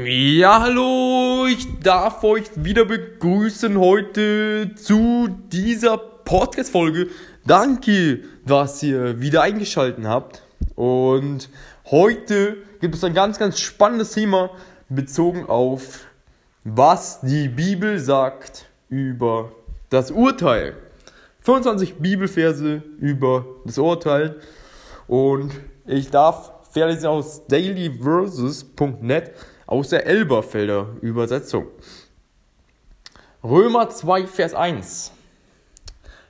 Ja, 0.00 0.60
hallo, 0.60 1.46
ich 1.46 1.80
darf 1.80 2.22
euch 2.22 2.44
wieder 2.54 2.84
begrüßen 2.84 3.76
heute 3.80 4.70
zu 4.76 5.26
dieser 5.50 5.98
Podcast-Folge. 5.98 7.08
Danke, 7.44 8.20
dass 8.46 8.80
ihr 8.84 9.20
wieder 9.20 9.42
eingeschaltet 9.42 10.04
habt. 10.04 10.44
Und 10.76 11.50
heute 11.90 12.58
gibt 12.80 12.94
es 12.94 13.02
ein 13.02 13.12
ganz, 13.12 13.40
ganz 13.40 13.58
spannendes 13.58 14.12
Thema 14.12 14.50
bezogen 14.88 15.46
auf, 15.46 16.06
was 16.62 17.20
die 17.22 17.48
Bibel 17.48 17.98
sagt 17.98 18.66
über 18.88 19.50
das 19.90 20.12
Urteil. 20.12 20.76
25 21.40 21.96
Bibelverse 21.96 22.84
über 23.00 23.46
das 23.64 23.78
Urteil. 23.78 24.36
Und 25.08 25.50
ich 25.88 26.08
darf 26.08 26.52
verlesen 26.70 27.06
aus 27.06 27.48
dailyverses.net 27.48 29.32
aus 29.68 29.90
der 29.90 30.06
Elberfelder 30.06 30.96
Übersetzung. 31.02 31.66
Römer 33.44 33.90
2, 33.90 34.26
Vers 34.26 34.54
1. 34.54 35.12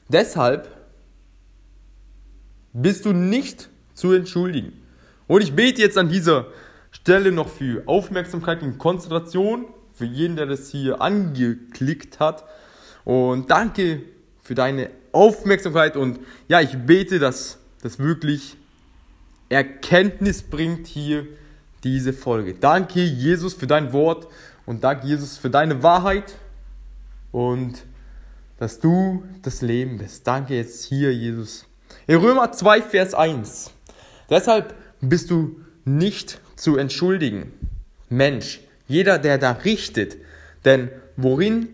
Deshalb 0.08 0.68
bist 2.72 3.04
du 3.04 3.12
nicht 3.12 3.68
zu 3.94 4.12
entschuldigen. 4.12 4.72
Und 5.28 5.42
ich 5.42 5.54
bete 5.54 5.80
jetzt 5.80 5.96
an 5.96 6.08
dieser 6.08 6.46
Stelle 6.90 7.30
noch 7.30 7.48
für 7.48 7.84
Aufmerksamkeit 7.86 8.60
und 8.62 8.78
Konzentration 8.78 9.66
für 9.92 10.04
jeden, 10.04 10.34
der 10.34 10.46
das 10.46 10.70
hier 10.70 11.00
angeklickt 11.00 12.18
hat. 12.18 12.44
Und 13.04 13.50
danke 13.50 14.02
für 14.42 14.56
deine 14.56 14.90
Aufmerksamkeit 15.12 15.96
und 15.96 16.18
ja, 16.48 16.60
ich 16.60 16.76
bete, 16.76 17.20
dass 17.20 17.58
das 17.82 18.00
wirklich 18.00 18.56
Erkenntnis 19.48 20.42
bringt 20.42 20.88
hier 20.88 21.26
diese 21.84 22.12
Folge. 22.12 22.54
Danke, 22.54 23.02
Jesus, 23.02 23.54
für 23.54 23.66
dein 23.66 23.92
Wort 23.92 24.28
und 24.66 24.84
danke, 24.84 25.06
Jesus, 25.06 25.38
für 25.38 25.50
deine 25.50 25.82
Wahrheit 25.82 26.34
und 27.32 27.84
dass 28.58 28.80
du 28.80 29.22
das 29.42 29.62
Leben 29.62 29.98
bist. 29.98 30.26
Danke 30.26 30.56
jetzt 30.56 30.84
hier, 30.84 31.14
Jesus. 31.14 31.66
In 32.06 32.16
Römer 32.16 32.52
2, 32.52 32.82
Vers 32.82 33.14
1. 33.14 33.70
Deshalb 34.28 34.74
bist 35.00 35.30
du 35.30 35.60
nicht 35.84 36.40
zu 36.56 36.76
entschuldigen. 36.76 37.52
Mensch, 38.08 38.60
jeder, 38.86 39.18
der 39.18 39.38
da 39.38 39.52
richtet, 39.52 40.16
denn 40.64 40.90
worin 41.16 41.68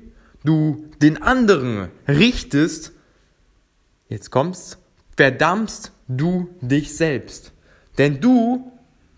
du 0.44 0.88
den 1.00 1.22
anderen 1.22 1.88
richtest, 2.06 2.92
jetzt 4.08 4.30
kommst, 4.30 4.78
verdammst 5.16 5.92
du 6.06 6.48
dich 6.60 6.96
selbst. 6.96 7.52
Denn 7.98 8.20
du 8.20 8.72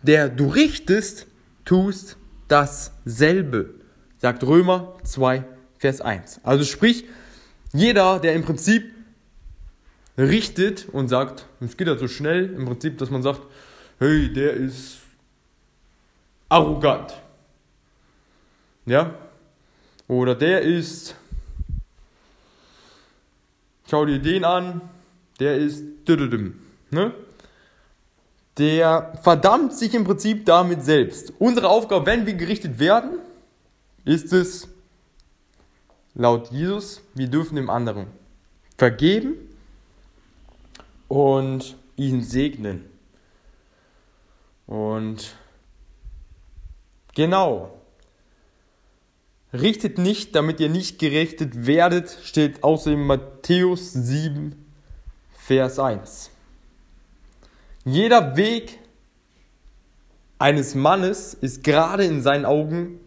der 0.07 0.29
du 0.29 0.49
richtest, 0.49 1.27
tust 1.65 2.17
dasselbe, 2.49 3.75
sagt 4.19 4.45
Römer 4.45 4.97
2, 5.05 5.45
Vers 5.79 6.01
1. 6.01 6.41
Also 6.45 6.65
sprich, 6.65 7.05
jeder, 7.73 8.19
der 8.19 8.35
im 8.35 8.45
Prinzip 8.45 8.85
richtet 10.17 10.89
und 10.91 11.09
sagt, 11.09 11.47
es 11.61 11.77
geht 11.77 11.89
ja 11.89 11.97
so 11.97 12.09
schnell, 12.09 12.55
im 12.55 12.65
Prinzip, 12.65 12.99
dass 12.99 13.11
man 13.11 13.23
sagt, 13.23 13.43
hey, 13.99 14.33
der 14.33 14.55
ist 14.55 14.99
arrogant. 16.49 17.15
Ja? 18.87 19.15
Oder 20.09 20.35
der 20.35 20.63
ist, 20.63 21.17
schau 23.91 24.07
dir 24.07 24.21
den 24.21 24.45
an, 24.45 24.81
der 25.41 25.57
ist, 25.57 25.83
ne? 26.91 27.13
Der 28.59 29.13
verdammt 29.23 29.75
sich 29.75 29.95
im 29.95 30.05
Prinzip 30.05 30.47
damit 30.47 30.85
selbst. 30.85 31.33
Unsere 31.39 31.69
Aufgabe, 31.69 32.07
wenn 32.07 32.27
wir 32.27 32.35
gerichtet 32.35 32.79
werden, 32.79 33.19
ist 34.05 34.33
es, 34.33 34.69
laut 36.15 36.51
Jesus, 36.51 37.03
wir 37.15 37.29
dürfen 37.29 37.57
dem 37.57 37.69
anderen 37.69 38.07
vergeben 38.79 39.35
und 41.09 41.77
ihn 41.97 42.23
segnen. 42.23 42.85
Und 44.67 45.35
genau, 47.15 47.79
richtet 49.53 49.99
nicht, 49.99 50.35
damit 50.35 50.61
ihr 50.61 50.69
nicht 50.69 50.99
gerichtet 50.99 51.67
werdet, 51.67 52.19
steht 52.23 52.65
außerdem 52.65 53.07
Matthäus 53.07 53.93
7, 53.93 54.55
Vers 55.33 55.79
1. 55.79 56.31
Jeder 57.89 58.37
Weg 58.37 58.81
eines 60.41 60.75
Mannes 60.75 61.35
ist 61.35 61.63
gerade 61.63 62.05
in 62.05 62.21
seinen 62.21 62.45
Augen, 62.45 62.99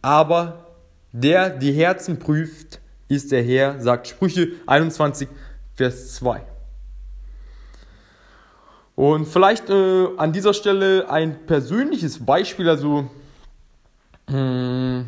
aber 0.00 0.68
der 1.12 1.50
die 1.50 1.72
Herzen 1.72 2.18
prüft, 2.18 2.80
ist 3.08 3.30
der 3.30 3.42
Herr, 3.42 3.78
sagt 3.78 4.08
Sprüche 4.08 4.52
21, 4.66 5.28
Vers 5.74 6.14
2. 6.14 6.40
Und 8.94 9.26
vielleicht 9.26 9.68
äh, 9.68 10.06
an 10.16 10.32
dieser 10.32 10.54
Stelle 10.54 11.10
ein 11.10 11.44
persönliches 11.44 12.24
Beispiel, 12.24 12.70
also 12.70 13.10
äh, 14.30 15.02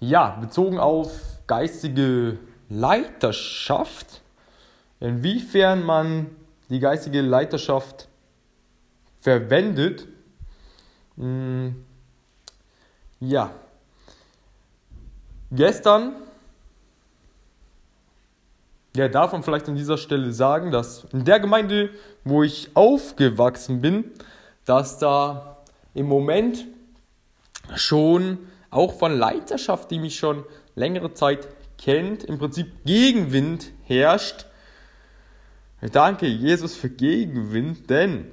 ja, 0.00 0.30
bezogen 0.40 0.80
auf 0.80 1.12
geistige 1.46 2.38
Leiterschaft, 2.68 4.20
inwiefern 4.98 5.84
man 5.84 6.39
die 6.70 6.78
geistige 6.78 7.20
Leiterschaft 7.20 8.08
verwendet. 9.20 10.06
Hm, 11.16 11.84
ja. 13.18 13.50
Gestern, 15.50 16.12
ja, 18.94 19.08
darf 19.08 19.32
man 19.32 19.42
vielleicht 19.42 19.68
an 19.68 19.74
dieser 19.74 19.98
Stelle 19.98 20.32
sagen, 20.32 20.70
dass 20.70 21.04
in 21.12 21.24
der 21.24 21.40
Gemeinde, 21.40 21.90
wo 22.24 22.44
ich 22.44 22.70
aufgewachsen 22.74 23.80
bin, 23.80 24.04
dass 24.64 24.98
da 24.98 25.58
im 25.92 26.06
Moment 26.06 26.66
schon 27.74 28.38
auch 28.70 28.94
von 28.94 29.18
Leiterschaft, 29.18 29.90
die 29.90 29.98
mich 29.98 30.16
schon 30.16 30.44
längere 30.76 31.12
Zeit 31.14 31.48
kennt, 31.78 32.22
im 32.22 32.38
Prinzip 32.38 32.84
Gegenwind 32.84 33.72
herrscht 33.84 34.46
danke 35.88 36.26
Jesus 36.26 36.76
für 36.76 36.90
Gegenwind, 36.90 37.88
denn 37.88 38.26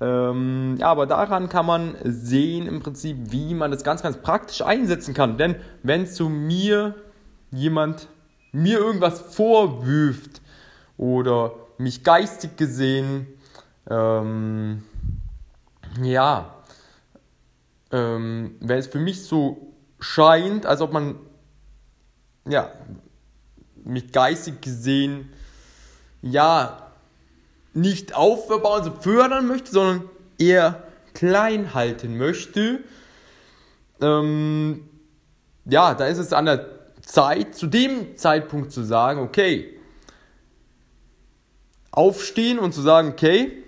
ähm, 0.00 0.76
ja, 0.78 0.86
aber 0.90 1.06
daran 1.06 1.48
kann 1.48 1.66
man 1.66 1.94
sehen 2.04 2.66
im 2.66 2.80
Prinzip, 2.80 3.16
wie 3.32 3.54
man 3.54 3.70
das 3.70 3.84
ganz, 3.84 4.02
ganz 4.02 4.16
praktisch 4.16 4.62
einsetzen 4.62 5.12
kann. 5.12 5.36
Denn 5.36 5.56
wenn 5.82 6.06
zu 6.06 6.28
mir 6.28 6.94
jemand 7.50 8.08
mir 8.52 8.78
irgendwas 8.78 9.20
vorwirft 9.20 10.40
oder 10.96 11.52
mich 11.76 12.02
geistig 12.02 12.56
gesehen, 12.56 13.26
ähm, 13.88 14.82
ja, 16.02 16.54
ähm, 17.92 18.56
wenn 18.60 18.78
es 18.78 18.86
für 18.86 19.00
mich 19.00 19.24
so 19.24 19.74
scheint, 19.98 20.64
als 20.64 20.80
ob 20.80 20.92
man 20.92 21.16
ja, 22.46 22.72
mich 23.84 24.12
geistig 24.12 24.60
gesehen, 24.62 25.30
ja, 26.22 26.89
nicht 27.72 28.14
aufbauen, 28.14 28.64
also 28.64 28.92
fördern 28.92 29.46
möchte, 29.46 29.70
sondern 29.70 30.08
eher 30.38 30.82
klein 31.14 31.74
halten 31.74 32.16
möchte, 32.16 32.80
ähm, 34.00 34.88
ja, 35.64 35.94
da 35.94 36.06
ist 36.06 36.18
es 36.18 36.32
an 36.32 36.46
der 36.46 36.66
Zeit, 37.02 37.54
zu 37.54 37.66
dem 37.66 38.16
Zeitpunkt 38.16 38.72
zu 38.72 38.82
sagen, 38.82 39.20
okay, 39.20 39.78
aufstehen 41.90 42.58
und 42.58 42.72
zu 42.72 42.80
sagen, 42.82 43.08
okay, 43.08 43.64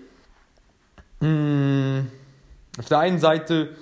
mh, 1.20 1.28
hm, 1.28 2.10
auf 2.78 2.86
der 2.86 2.98
einen 3.00 3.19
Seite 3.19 3.76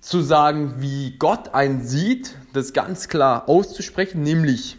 zu 0.00 0.22
sagen, 0.22 0.76
wie 0.78 1.16
Gott 1.18 1.54
einen 1.54 1.86
sieht, 1.86 2.34
das 2.52 2.72
ganz 2.72 3.08
klar 3.08 3.48
auszusprechen, 3.48 4.22
nämlich 4.22 4.76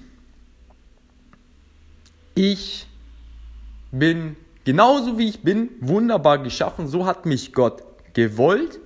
ich 2.36 2.88
bin 3.92 4.36
genauso 4.64 5.18
wie 5.18 5.30
ich 5.30 5.42
bin, 5.42 5.70
wunderbar 5.80 6.38
geschaffen, 6.40 6.88
so 6.88 7.06
hat 7.06 7.26
mich 7.26 7.54
Gott 7.54 7.84
gewollt. 8.14 8.80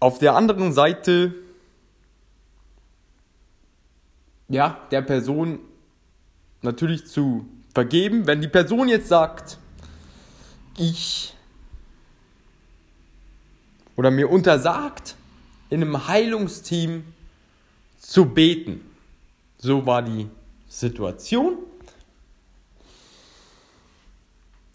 Auf 0.00 0.18
der 0.18 0.34
anderen 0.34 0.72
Seite, 0.72 1.34
ja, 4.48 4.80
der 4.90 5.02
Person 5.02 5.60
natürlich 6.62 7.06
zu 7.06 7.46
vergeben. 7.72 8.26
Wenn 8.26 8.40
die 8.40 8.48
Person 8.48 8.88
jetzt 8.88 9.08
sagt, 9.08 9.58
ich 10.76 11.34
oder 13.96 14.10
mir 14.10 14.30
untersagt, 14.30 15.16
in 15.70 15.82
einem 15.82 16.06
Heilungsteam 16.08 17.04
zu 17.98 18.26
beten. 18.26 18.80
So 19.58 19.86
war 19.86 20.02
die 20.02 20.28
Situation. 20.72 21.58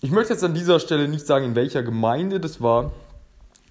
ich 0.02 0.12
möchte 0.12 0.32
jetzt 0.32 0.44
an 0.44 0.54
dieser 0.54 0.80
Stelle 0.80 1.08
nicht 1.08 1.26
sagen, 1.26 1.46
in 1.46 1.56
welcher 1.56 1.82
Gemeinde 1.82 2.40
das 2.40 2.62
war, 2.62 2.92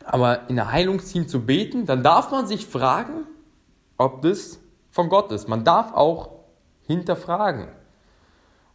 aber 0.05 0.49
in 0.51 0.57
der 0.57 0.73
Heilungsteam 0.73 1.29
zu 1.29 1.47
beten, 1.47 1.87
dann 1.87 2.03
darf 2.03 2.33
man 2.33 2.49
sich 2.49 2.67
fragen, 2.67 3.27
ob 3.97 4.23
das 4.23 4.59
von 4.91 5.09
Gott 5.09 5.31
ist. 5.31 5.49
Man 5.49 5.65
darf 5.65 5.93
auch 5.95 6.31
hinterfragen 6.89 7.69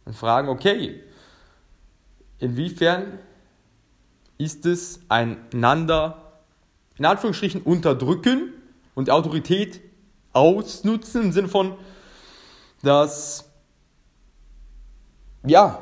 und 0.06 0.16
fragen, 0.16 0.48
okay, 0.48 1.02
inwiefern 2.38 3.18
ist 4.38 4.64
es 4.64 5.00
einander, 5.10 6.40
in 6.96 7.04
Anführungsstrichen, 7.04 7.60
unterdrücken 7.60 8.54
und 8.94 9.10
Autorität 9.10 9.82
ausnutzen 10.32 11.24
im 11.24 11.32
Sinne 11.32 11.48
von, 11.48 11.76
dass, 12.82 13.50
ja, 15.44 15.78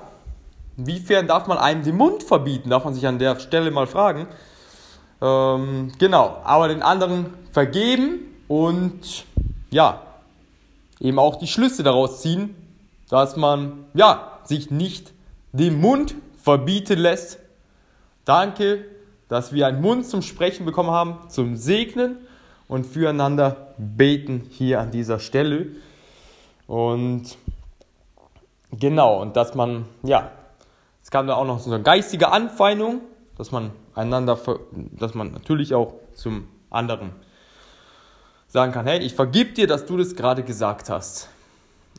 inwiefern 0.76 1.26
darf 1.26 1.46
man 1.46 1.58
einem 1.58 1.82
den 1.82 1.96
Mund 1.96 2.22
verbieten, 2.22 2.70
darf 2.70 2.84
man 2.84 2.94
sich 2.94 3.06
an 3.06 3.18
der 3.18 3.38
Stelle 3.40 3.70
mal 3.70 3.86
fragen. 3.86 4.26
Ähm, 5.20 5.92
genau, 5.98 6.40
aber 6.44 6.68
den 6.68 6.82
anderen 6.82 7.34
vergeben 7.52 8.20
und 8.48 9.24
ja, 9.70 10.02
eben 10.98 11.18
auch 11.18 11.36
die 11.36 11.46
Schlüsse 11.46 11.82
daraus 11.82 12.22
ziehen, 12.22 12.54
dass 13.08 13.36
man 13.36 13.84
ja, 13.94 14.38
sich 14.44 14.70
nicht 14.70 15.12
den 15.52 15.80
Mund 15.80 16.14
verbieten 16.42 16.98
lässt. 16.98 17.38
Danke, 18.24 18.84
dass 19.28 19.52
wir 19.52 19.66
einen 19.66 19.80
Mund 19.80 20.06
zum 20.06 20.22
Sprechen 20.22 20.64
bekommen 20.64 20.90
haben, 20.90 21.28
zum 21.28 21.56
Segnen 21.56 22.18
und 22.68 22.86
füreinander 22.86 23.74
beten 23.78 24.46
hier 24.50 24.80
an 24.80 24.90
dieser 24.90 25.18
Stelle. 25.18 25.68
Und 26.70 27.36
genau, 28.70 29.20
und 29.20 29.34
dass 29.34 29.56
man, 29.56 29.86
ja, 30.04 30.30
es 31.02 31.10
kam 31.10 31.26
da 31.26 31.34
auch 31.34 31.44
noch 31.44 31.58
so 31.58 31.68
eine 31.72 31.82
geistige 31.82 32.30
Anfeindung, 32.30 33.00
dass 33.36 33.50
man 33.50 33.72
einander, 33.96 34.38
dass 34.92 35.14
man 35.14 35.32
natürlich 35.32 35.74
auch 35.74 35.94
zum 36.14 36.46
anderen 36.70 37.10
sagen 38.46 38.70
kann, 38.70 38.86
hey, 38.86 39.00
ich 39.00 39.14
vergib 39.14 39.56
dir, 39.56 39.66
dass 39.66 39.84
du 39.84 39.96
das 39.96 40.14
gerade 40.14 40.44
gesagt 40.44 40.90
hast. 40.90 41.28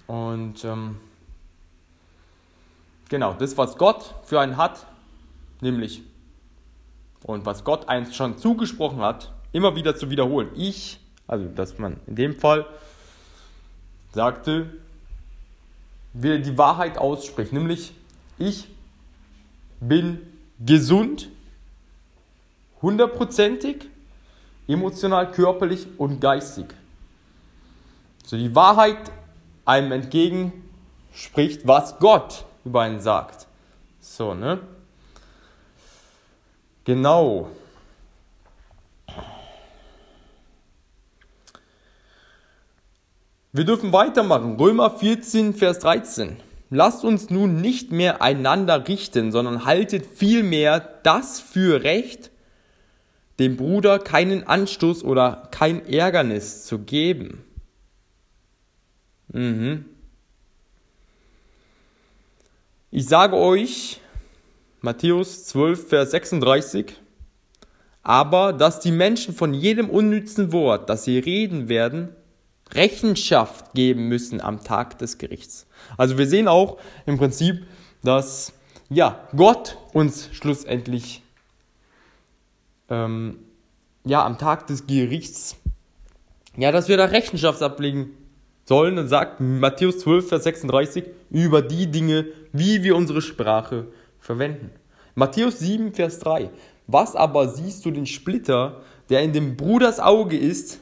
Und 0.07 0.63
ähm, 0.63 1.01
genau, 3.09 3.33
das, 3.33 3.57
was 3.57 3.77
Gott 3.77 4.15
für 4.23 4.39
einen 4.39 4.55
hat, 4.55 4.85
nämlich, 5.59 6.01
und 7.25 7.45
was 7.45 7.65
Gott 7.65 7.89
eins 7.89 8.15
schon 8.15 8.37
zugesprochen 8.37 9.01
hat, 9.01 9.33
immer 9.51 9.75
wieder 9.75 9.97
zu 9.97 10.09
wiederholen. 10.09 10.47
Ich, 10.55 11.01
also 11.27 11.45
dass 11.49 11.77
man 11.77 11.99
in 12.07 12.15
dem 12.15 12.35
Fall 12.37 12.65
sagte, 14.13 14.69
will 16.13 16.41
die 16.41 16.57
Wahrheit 16.57 16.97
ausspricht, 16.97 17.53
nämlich 17.53 17.93
ich 18.37 18.67
bin 19.79 20.19
gesund, 20.59 21.29
hundertprozentig, 22.81 23.87
emotional, 24.67 25.31
körperlich 25.31 25.87
und 25.97 26.19
geistig. 26.19 26.67
So 28.25 28.37
die 28.37 28.53
Wahrheit 28.55 29.11
einem 29.65 29.91
entgegenspricht, 29.91 31.65
was 31.67 31.97
Gott 31.99 32.45
über 32.65 32.81
einen 32.81 32.99
sagt. 32.99 33.47
So, 33.99 34.33
ne? 34.33 34.59
Genau. 36.83 37.49
Wir 43.53 43.65
dürfen 43.65 43.91
weitermachen. 43.91 44.55
Römer 44.55 44.89
14, 44.89 45.53
Vers 45.53 45.79
13. 45.79 46.37
Lasst 46.69 47.03
uns 47.03 47.29
nun 47.29 47.59
nicht 47.59 47.91
mehr 47.91 48.21
einander 48.21 48.87
richten, 48.87 49.33
sondern 49.33 49.65
haltet 49.65 50.05
vielmehr 50.05 50.79
das 51.03 51.41
für 51.41 51.83
recht, 51.83 52.31
dem 53.39 53.57
Bruder 53.57 53.99
keinen 53.99 54.47
Anstoß 54.47 55.03
oder 55.03 55.49
kein 55.51 55.85
Ärgernis 55.85 56.63
zu 56.63 56.79
geben. 56.79 57.43
Mhm. 59.27 59.83
Ich 62.89 63.05
sage 63.05 63.35
euch, 63.35 63.99
Matthäus 64.79 65.45
12, 65.45 65.89
Vers 65.89 66.11
36, 66.11 66.93
aber 68.01 68.53
dass 68.53 68.79
die 68.79 68.91
Menschen 68.91 69.35
von 69.35 69.53
jedem 69.53 69.89
unnützen 69.89 70.53
Wort, 70.53 70.89
das 70.89 71.03
sie 71.03 71.19
reden 71.19 71.67
werden, 71.67 72.15
Rechenschaft 72.73 73.73
geben 73.73 74.07
müssen 74.07 74.41
am 74.41 74.63
Tag 74.63 74.97
des 74.99 75.17
Gerichts. 75.17 75.67
Also 75.97 76.17
wir 76.17 76.27
sehen 76.27 76.47
auch 76.47 76.77
im 77.05 77.17
Prinzip, 77.17 77.65
dass 78.03 78.53
ja, 78.89 79.27
Gott 79.35 79.77
uns 79.93 80.29
schlussendlich 80.33 81.23
ähm, 82.89 83.39
ja, 84.03 84.25
am 84.25 84.37
Tag 84.37 84.67
des 84.67 84.87
Gerichts, 84.87 85.55
ja, 86.57 86.71
dass 86.71 86.89
wir 86.89 86.97
da 86.97 87.05
Rechenschaft 87.05 87.61
ablegen 87.61 88.11
sollen 88.65 88.97
und 88.97 89.07
sagt 89.07 89.39
Matthäus 89.39 89.99
12, 89.99 90.27
Vers 90.27 90.43
36 90.43 91.05
über 91.29 91.61
die 91.61 91.87
Dinge, 91.87 92.27
wie 92.51 92.83
wir 92.83 92.95
unsere 92.95 93.21
Sprache 93.21 93.87
verwenden. 94.19 94.71
Matthäus 95.15 95.59
7, 95.59 95.93
Vers 95.93 96.19
3. 96.19 96.49
Was 96.87 97.15
aber 97.15 97.47
siehst 97.47 97.85
du 97.85 97.91
den 97.91 98.05
Splitter, 98.05 98.81
der 99.09 99.21
in 99.21 99.33
dem 99.33 99.55
Bruders 99.55 99.99
Auge 99.99 100.37
ist, 100.37 100.79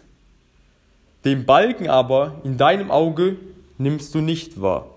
den 1.25 1.45
Balken 1.45 1.89
aber 1.89 2.41
in 2.43 2.57
deinem 2.57 2.91
Auge 2.91 3.37
nimmst 3.77 4.13
du 4.15 4.19
nicht 4.19 4.61
wahr. 4.61 4.87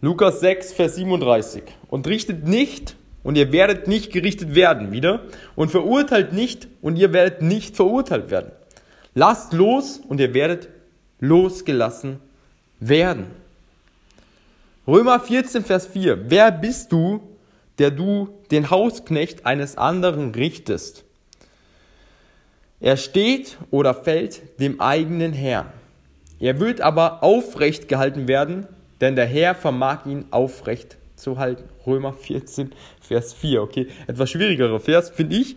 Lukas 0.00 0.40
6, 0.40 0.72
Vers 0.74 0.96
37. 0.96 1.62
Und 1.88 2.06
richtet 2.06 2.46
nicht, 2.46 2.96
und 3.22 3.36
ihr 3.36 3.52
werdet 3.52 3.88
nicht 3.88 4.12
gerichtet 4.12 4.54
werden, 4.54 4.92
wieder. 4.92 5.22
Und 5.56 5.70
verurteilt 5.70 6.34
nicht, 6.34 6.68
und 6.82 6.96
ihr 6.96 7.14
werdet 7.14 7.40
nicht 7.40 7.74
verurteilt 7.74 8.30
werden. 8.30 8.52
Lasst 9.14 9.54
los, 9.54 10.00
und 10.06 10.20
ihr 10.20 10.34
werdet 10.34 10.68
losgelassen 11.20 12.18
werden. 12.80 13.26
Römer 14.86 15.20
14, 15.20 15.64
Vers 15.64 15.86
4. 15.86 16.30
Wer 16.30 16.52
bist 16.52 16.92
du, 16.92 17.20
der 17.78 17.90
du 17.90 18.28
den 18.50 18.68
Hausknecht 18.68 19.46
eines 19.46 19.78
anderen 19.78 20.34
richtest? 20.34 21.03
Er 22.80 22.96
steht 22.96 23.58
oder 23.70 23.94
fällt 23.94 24.60
dem 24.60 24.80
eigenen 24.80 25.32
Herrn. 25.32 25.72
Er 26.40 26.60
wird 26.60 26.80
aber 26.80 27.22
aufrecht 27.22 27.88
gehalten 27.88 28.28
werden, 28.28 28.66
denn 29.00 29.16
der 29.16 29.26
Herr 29.26 29.54
vermag 29.54 30.06
ihn 30.06 30.26
aufrecht 30.30 30.98
zu 31.16 31.38
halten. 31.38 31.64
Römer 31.86 32.12
14, 32.20 32.72
Vers 33.00 33.32
4. 33.34 33.62
Okay, 33.62 33.88
etwas 34.06 34.30
schwierigerer 34.30 34.80
Vers, 34.80 35.10
finde 35.10 35.36
ich. 35.36 35.56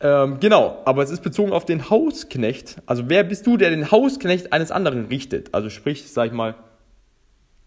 Ähm, 0.00 0.38
genau, 0.38 0.80
aber 0.84 1.02
es 1.02 1.10
ist 1.10 1.22
bezogen 1.22 1.52
auf 1.52 1.64
den 1.64 1.90
Hausknecht. 1.90 2.76
Also 2.86 3.08
wer 3.08 3.24
bist 3.24 3.46
du, 3.46 3.56
der 3.56 3.70
den 3.70 3.90
Hausknecht 3.90 4.52
eines 4.52 4.70
anderen 4.70 5.06
richtet? 5.06 5.52
Also 5.54 5.70
sprich, 5.70 6.08
sag 6.10 6.26
ich 6.26 6.32
mal, 6.32 6.54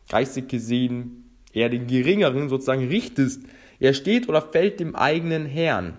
geistig 0.09 0.47
gesehen, 0.47 1.29
eher 1.53 1.69
den 1.69 1.87
geringeren 1.87 2.47
sozusagen 2.47 2.87
richtest. 2.87 3.43
Er 3.79 3.93
steht 3.93 4.29
oder 4.29 4.41
fällt 4.41 4.79
dem 4.79 4.95
eigenen 4.95 5.45
Herrn. 5.45 5.97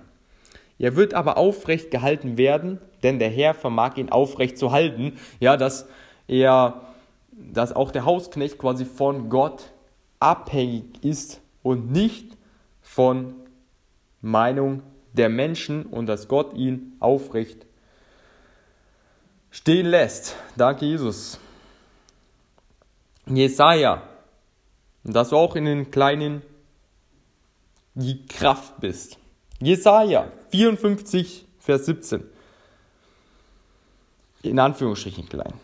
Er 0.83 0.97
wird 0.97 1.15
aber 1.15 1.37
aufrecht 1.37 1.93
gehalten 1.93 2.37
werden, 2.37 2.81
denn 3.05 3.21
der 3.21 3.31
Herr 3.31 3.55
vermag 3.55 3.99
ihn 3.99 4.11
aufrecht 4.11 4.59
zu 4.59 4.73
halten. 4.73 5.17
Ja, 5.39 5.57
dass 5.57 5.87
er, 6.27 6.83
dass 7.31 7.73
auch 7.73 7.93
der 7.93 8.05
Hausknecht 8.05 8.59
quasi 8.59 8.85
von 8.85 9.31
Gott 9.31 9.71
abhängig 10.19 11.05
ist 11.05 11.41
und 11.63 11.93
nicht 11.93 12.37
von 12.81 13.33
Meinung 14.23 14.83
der 15.13 15.29
Menschen 15.29 15.87
und 15.87 16.07
dass 16.07 16.27
Gott 16.27 16.53
ihn 16.55 16.97
aufrecht 16.99 17.65
stehen 19.53 19.87
lässt. 19.87 20.35
Danke, 20.57 20.85
Jesus. 20.85 21.39
Jesaja, 23.27 24.03
dass 25.05 25.29
du 25.29 25.37
auch 25.37 25.55
in 25.55 25.65
den 25.65 25.93
kleinen 25.93 26.43
die 27.95 28.27
Kraft 28.27 28.81
bist. 28.81 29.17
Jesaja 29.61 30.27
54, 30.53 31.47
Vers 31.59 31.87
17. 31.87 32.23
In 34.43 34.59
Anführungsstrichen 34.59 35.29
klein. 35.29 35.55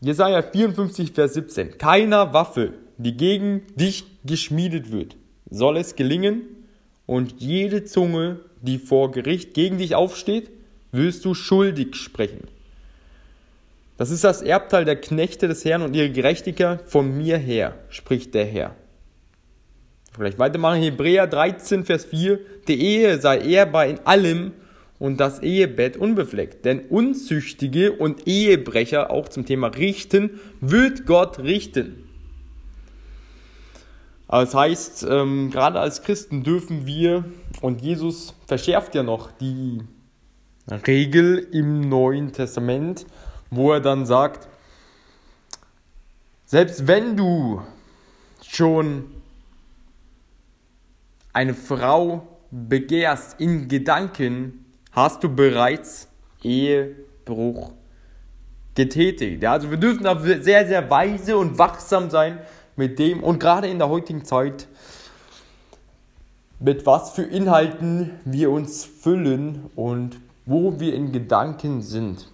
Jesaja 0.00 0.42
54, 0.42 1.12
Vers 1.12 1.34
17. 1.34 1.78
Keiner 1.78 2.34
Waffe, 2.34 2.74
die 2.98 3.16
gegen 3.16 3.62
dich 3.74 4.04
geschmiedet 4.24 4.92
wird, 4.92 5.16
soll 5.50 5.78
es 5.78 5.96
gelingen, 5.96 6.42
und 7.06 7.40
jede 7.40 7.84
Zunge, 7.84 8.40
die 8.60 8.78
vor 8.78 9.10
Gericht 9.10 9.54
gegen 9.54 9.78
dich 9.78 9.94
aufsteht, 9.94 10.50
wirst 10.92 11.24
du 11.24 11.34
schuldig 11.34 11.96
sprechen. 11.96 12.46
Das 13.96 14.10
ist 14.10 14.24
das 14.24 14.40
Erbteil 14.40 14.84
der 14.84 15.00
Knechte 15.00 15.48
des 15.48 15.64
Herrn 15.64 15.82
und 15.82 15.94
ihre 15.94 16.10
Gerechtigkeit 16.10 16.82
von 16.88 17.16
mir 17.16 17.38
her, 17.38 17.74
spricht 17.88 18.34
der 18.34 18.46
Herr. 18.46 18.76
Vielleicht 20.14 20.38
weitermachen, 20.38 20.82
Hebräer 20.82 21.26
13, 21.26 21.84
Vers 21.84 22.04
4. 22.04 22.38
Die 22.68 22.80
Ehe 22.80 23.18
sei 23.18 23.38
ehrbar 23.38 23.86
in 23.86 23.98
allem 24.00 24.52
und 24.98 25.18
das 25.18 25.40
Ehebett 25.40 25.96
unbefleckt. 25.96 26.64
Denn 26.66 26.80
Unzüchtige 26.80 27.92
und 27.92 28.26
Ehebrecher, 28.28 29.10
auch 29.10 29.28
zum 29.28 29.46
Thema 29.46 29.68
richten, 29.68 30.38
wird 30.60 31.06
Gott 31.06 31.38
richten. 31.38 32.08
Aber 34.28 34.44
das 34.44 34.54
heißt, 34.54 35.06
ähm, 35.08 35.50
gerade 35.50 35.80
als 35.80 36.02
Christen 36.02 36.42
dürfen 36.42 36.86
wir, 36.86 37.24
und 37.60 37.80
Jesus 37.80 38.34
verschärft 38.46 38.94
ja 38.94 39.02
noch 39.02 39.30
die 39.32 39.80
Regel 40.86 41.38
im 41.52 41.88
Neuen 41.88 42.32
Testament, 42.32 43.06
wo 43.50 43.72
er 43.72 43.80
dann 43.80 44.06
sagt, 44.06 44.48
selbst 46.44 46.86
wenn 46.86 47.16
du 47.16 47.62
schon 48.42 49.06
eine 51.32 51.54
Frau 51.54 52.26
begehrst 52.50 53.40
in 53.40 53.68
Gedanken, 53.68 54.64
hast 54.90 55.24
du 55.24 55.34
bereits 55.34 56.08
Ehebruch 56.42 57.72
getätigt. 58.74 59.44
Also 59.44 59.70
wir 59.70 59.78
dürfen 59.78 60.04
da 60.04 60.18
sehr, 60.18 60.66
sehr 60.66 60.90
weise 60.90 61.36
und 61.36 61.58
wachsam 61.58 62.10
sein 62.10 62.38
mit 62.76 62.98
dem 62.98 63.22
und 63.22 63.38
gerade 63.38 63.68
in 63.68 63.78
der 63.78 63.88
heutigen 63.88 64.24
Zeit, 64.24 64.66
mit 66.58 66.86
was 66.86 67.10
für 67.12 67.22
Inhalten 67.22 68.10
wir 68.24 68.50
uns 68.50 68.84
füllen 68.84 69.70
und 69.74 70.20
wo 70.46 70.78
wir 70.80 70.94
in 70.94 71.12
Gedanken 71.12 71.82
sind. 71.82 72.28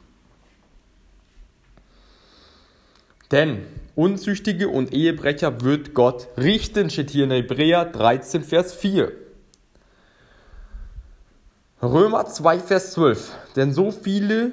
Denn 3.30 3.66
Unzüchtige 3.94 4.68
und 4.68 4.94
Ehebrecher 4.94 5.60
wird 5.62 5.92
Gott 5.92 6.28
richten, 6.36 6.88
steht 6.88 7.10
hier 7.10 7.24
in 7.24 7.30
Hebräer 7.30 7.84
13, 7.84 8.44
Vers 8.44 8.72
4. 8.74 9.12
Römer 11.82 12.26
2, 12.26 12.60
Vers 12.60 12.92
12. 12.92 13.32
Denn 13.56 13.72
so 13.72 13.90
viele 13.90 14.52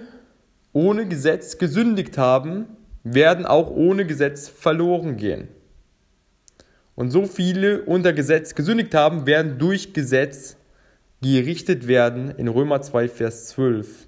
ohne 0.74 1.08
Gesetz 1.08 1.58
gesündigt 1.58 2.18
haben, 2.18 2.66
werden 3.04 3.46
auch 3.46 3.70
ohne 3.70 4.06
Gesetz 4.06 4.50
verloren 4.50 5.16
gehen. 5.16 5.48
Und 6.96 7.12
so 7.12 7.26
viele 7.26 7.84
unter 7.84 8.14
Gesetz 8.14 8.56
gesündigt 8.56 8.94
haben, 8.94 9.26
werden 9.26 9.58
durch 9.58 9.94
Gesetz 9.94 10.58
gerichtet 11.22 11.88
werden 11.88 12.32
in 12.32 12.48
Römer 12.48 12.82
2, 12.82 13.08
Vers 13.10 13.48
12. 13.48 14.08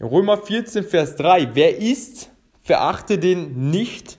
Römer 0.00 0.38
14, 0.38 0.84
Vers 0.84 1.16
3. 1.16 1.54
Wer 1.54 1.78
ist, 1.78 2.30
verachte 2.62 3.18
den 3.18 3.70
nicht, 3.70 4.18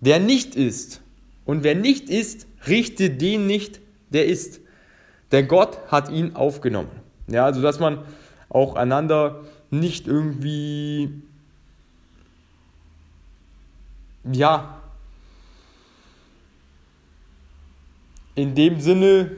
der 0.00 0.20
nicht 0.20 0.54
ist. 0.54 1.00
Und 1.44 1.64
wer 1.64 1.74
nicht 1.74 2.08
ist, 2.08 2.46
richte 2.66 3.10
den 3.10 3.46
nicht, 3.46 3.80
der 4.10 4.26
ist. 4.26 4.60
Denn 5.32 5.48
Gott 5.48 5.78
hat 5.88 6.08
ihn 6.10 6.36
aufgenommen. 6.36 6.90
Ja, 7.26 7.44
also 7.44 7.60
dass 7.60 7.80
man 7.80 8.04
auch 8.48 8.76
einander 8.76 9.44
nicht 9.70 10.06
irgendwie, 10.06 11.22
ja, 14.30 14.80
in 18.36 18.54
dem 18.54 18.80
Sinne 18.80 19.32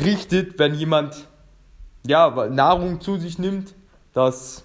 richtet, 0.00 0.58
wenn 0.58 0.74
jemand 0.74 1.28
ja, 2.06 2.48
Nahrung 2.48 3.00
zu 3.00 3.18
sich 3.18 3.38
nimmt, 3.38 3.74
dass, 4.12 4.64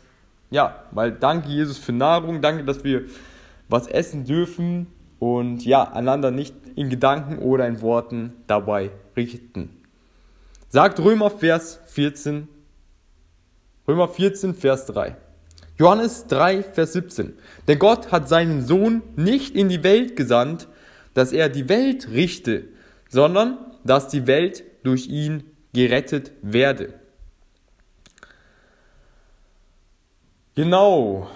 ja, 0.55 0.85
weil 0.91 1.11
danke 1.11 1.49
Jesus 1.49 1.77
für 1.77 1.91
Nahrung, 1.91 2.41
danke, 2.41 2.63
dass 2.63 2.85
wir 2.85 3.03
was 3.67 3.87
essen 3.87 4.23
dürfen 4.23 4.87
und 5.19 5.65
ja, 5.65 5.91
einander 5.91 6.31
nicht 6.31 6.55
in 6.75 6.89
Gedanken 6.89 7.39
oder 7.39 7.67
in 7.67 7.81
Worten 7.81 8.31
dabei 8.47 8.91
richten. 9.17 9.69
Sagt 10.69 11.01
Römer 11.01 11.29
Vers 11.29 11.81
14, 11.87 12.47
Römer 13.85 14.07
14, 14.07 14.53
Vers 14.53 14.85
3. 14.85 15.17
Johannes 15.77 16.27
3, 16.27 16.63
Vers 16.63 16.93
17. 16.93 17.33
Denn 17.67 17.77
Gott 17.77 18.13
hat 18.13 18.29
seinen 18.29 18.65
Sohn 18.65 19.01
nicht 19.17 19.55
in 19.55 19.67
die 19.67 19.83
Welt 19.83 20.15
gesandt, 20.15 20.69
dass 21.13 21.33
er 21.33 21.49
die 21.49 21.67
Welt 21.67 22.07
richte, 22.11 22.69
sondern 23.09 23.57
dass 23.83 24.07
die 24.07 24.25
Welt 24.25 24.63
durch 24.83 25.07
ihn 25.07 25.43
gerettet 25.73 26.31
werde. 26.41 26.93
Genau. 30.55 31.27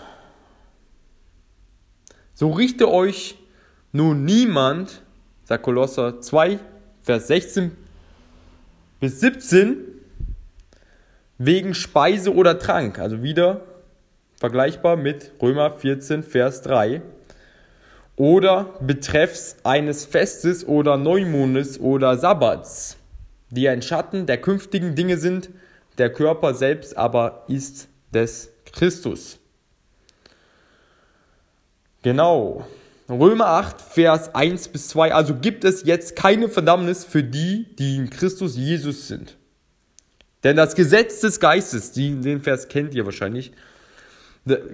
So 2.33 2.51
richte 2.51 2.89
euch 2.89 3.38
nun 3.91 4.23
niemand, 4.23 5.01
sagt 5.43 5.63
Kolosser 5.63 6.21
2, 6.21 6.57
Vers 7.01 7.27
16 7.27 7.71
bis 9.01 9.19
17, 9.19 9.75
wegen 11.38 11.73
Speise 11.73 12.33
oder 12.33 12.59
Trank. 12.59 12.97
Also 12.99 13.21
wieder 13.21 13.61
vergleichbar 14.38 14.95
mit 14.95 15.33
Römer 15.41 15.71
14, 15.71 16.23
Vers 16.23 16.61
3. 16.61 17.01
Oder 18.15 18.73
betreffs 18.79 19.57
eines 19.63 20.05
Festes 20.05 20.65
oder 20.65 20.95
Neumondes 20.95 21.77
oder 21.77 22.17
Sabbats, 22.17 22.95
die 23.49 23.67
ein 23.67 23.81
Schatten 23.81 24.25
der 24.27 24.39
künftigen 24.39 24.95
Dinge 24.95 25.17
sind, 25.17 25.49
der 25.97 26.09
Körper 26.11 26.53
selbst 26.53 26.95
aber 26.95 27.43
ist 27.49 27.89
des 28.13 28.51
Christus. 28.71 29.39
Genau. 32.01 32.65
Römer 33.09 33.47
8, 33.47 33.81
Vers 33.81 34.35
1 34.35 34.67
bis 34.67 34.89
2. 34.89 35.13
Also 35.13 35.35
gibt 35.35 35.63
es 35.63 35.83
jetzt 35.83 36.15
keine 36.15 36.47
Verdammnis 36.47 37.03
für 37.03 37.23
die, 37.23 37.75
die 37.77 37.95
in 37.95 38.09
Christus 38.09 38.55
Jesus 38.55 39.07
sind. 39.07 39.35
Denn 40.43 40.55
das 40.55 40.75
Gesetz 40.75 41.19
des 41.19 41.39
Geistes, 41.39 41.91
den 41.91 42.41
Vers 42.41 42.67
kennt 42.67 42.93
ihr 42.93 43.05
wahrscheinlich, 43.05 43.51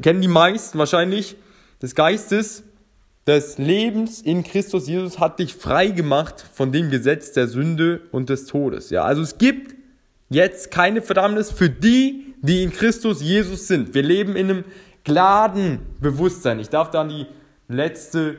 kennen 0.02 0.22
die 0.22 0.28
meisten 0.28 0.78
wahrscheinlich, 0.78 1.38
des 1.82 1.96
Geistes 1.96 2.64
des 3.28 3.58
Lebens 3.58 4.22
in 4.22 4.44
Christus 4.44 4.88
Jesus 4.88 5.20
hat 5.20 5.40
dich 5.40 5.56
frei 5.56 5.88
gemacht 5.88 6.46
von 6.54 6.72
dem 6.72 6.92
Gesetz 6.92 7.32
der 7.32 7.48
Sünde 7.48 8.02
und 8.12 8.30
des 8.30 8.46
Todes. 8.46 8.92
Ja, 8.92 9.04
also 9.04 9.24
es 9.24 9.40
gibt 9.40 9.76
jetzt 10.30 10.70
keine 10.70 11.02
Verdammnis 11.02 11.52
für 11.52 11.70
die, 11.70 12.25
die 12.46 12.64
in 12.64 12.72
Christus 12.72 13.22
Jesus 13.22 13.68
sind. 13.68 13.94
Wir 13.94 14.04
leben 14.04 14.36
in 14.36 14.50
einem 14.50 14.64
gladen 15.04 15.80
Bewusstsein. 16.00 16.60
Ich 16.60 16.70
darf 16.70 16.92
da 16.92 17.02
an 17.02 17.10
die 17.10 17.26
letzte 17.68 18.38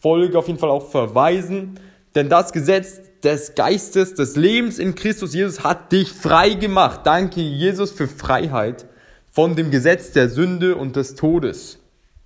Folge 0.00 0.38
auf 0.38 0.46
jeden 0.46 0.58
Fall 0.58 0.70
auch 0.70 0.90
verweisen, 0.90 1.78
denn 2.14 2.28
das 2.28 2.52
Gesetz 2.52 3.00
des 3.22 3.54
Geistes, 3.54 4.14
des 4.14 4.36
Lebens 4.36 4.78
in 4.78 4.94
Christus 4.94 5.34
Jesus 5.34 5.62
hat 5.62 5.92
dich 5.92 6.10
frei 6.10 6.54
gemacht. 6.54 7.00
Danke 7.04 7.40
Jesus 7.40 7.90
für 7.92 8.08
Freiheit 8.08 8.86
von 9.30 9.56
dem 9.56 9.70
Gesetz 9.70 10.12
der 10.12 10.28
Sünde 10.28 10.76
und 10.76 10.96
des 10.96 11.14
Todes. 11.14 11.78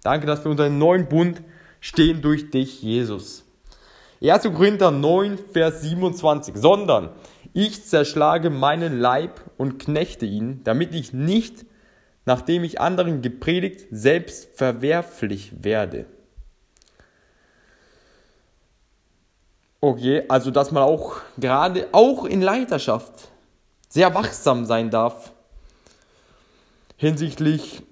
Danke, 0.02 0.26
dass 0.26 0.44
wir 0.44 0.50
unter 0.50 0.64
einem 0.64 0.78
neuen 0.78 1.08
Bund 1.08 1.42
stehen 1.80 2.22
durch 2.22 2.50
dich, 2.50 2.82
Jesus. 2.82 3.45
1. 4.22 4.44
Korinther 4.44 4.90
9, 4.90 5.38
Vers 5.52 5.82
27. 5.82 6.56
Sondern 6.56 7.10
ich 7.52 7.84
zerschlage 7.84 8.50
meinen 8.50 8.98
Leib 8.98 9.40
und 9.56 9.78
knechte 9.78 10.26
ihn, 10.26 10.62
damit 10.64 10.94
ich 10.94 11.12
nicht, 11.12 11.64
nachdem 12.24 12.64
ich 12.64 12.80
anderen 12.80 13.22
gepredigt, 13.22 13.86
selbst 13.90 14.56
verwerflich 14.56 15.52
werde. 15.62 16.06
Okay, 19.80 20.24
also 20.28 20.50
dass 20.50 20.72
man 20.72 20.82
auch 20.82 21.16
gerade 21.38 21.88
auch 21.92 22.24
in 22.24 22.42
Leiterschaft 22.42 23.28
sehr 23.88 24.14
wachsam 24.14 24.64
sein 24.64 24.90
darf 24.90 25.32
hinsichtlich 26.96 27.82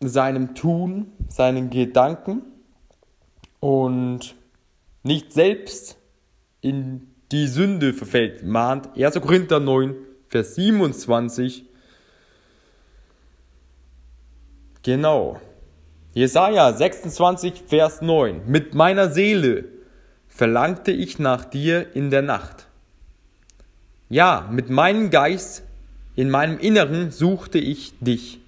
seinem 0.00 0.54
Tun, 0.54 1.12
seinen 1.28 1.70
Gedanken 1.70 2.42
und 3.60 4.34
nicht 5.04 5.32
selbst 5.32 5.96
in 6.60 7.06
die 7.30 7.46
Sünde 7.46 7.92
verfällt, 7.92 8.42
mahnt 8.42 8.96
1. 8.98 9.20
Korinther 9.20 9.60
9, 9.60 9.94
Vers 10.28 10.56
27. 10.56 11.64
Genau. 14.82 15.40
Jesaja 16.14 16.72
26, 16.72 17.62
Vers 17.66 18.00
9. 18.00 18.42
Mit 18.46 18.74
meiner 18.74 19.10
Seele 19.10 19.66
verlangte 20.26 20.90
ich 20.90 21.18
nach 21.18 21.44
dir 21.44 21.94
in 21.94 22.10
der 22.10 22.22
Nacht. 22.22 22.66
Ja, 24.08 24.48
mit 24.50 24.70
meinem 24.70 25.10
Geist, 25.10 25.64
in 26.16 26.30
meinem 26.30 26.58
Inneren 26.58 27.10
suchte 27.10 27.58
ich 27.58 27.92
dich. 28.00 28.38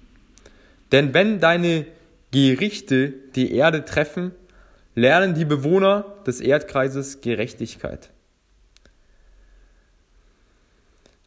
Denn 0.91 1.13
wenn 1.13 1.39
deine 1.39 1.85
Gerichte 2.31 3.13
die 3.35 3.51
Erde 3.53 3.85
treffen, 3.85 4.31
lernen 4.97 5.33
die 5.35 5.45
Bewohner 5.45 6.05
des 6.25 6.41
Erdkreises 6.41 7.21
Gerechtigkeit. 7.21 8.09